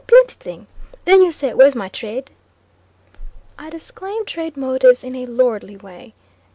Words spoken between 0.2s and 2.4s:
thing. Then you say where's my trade?"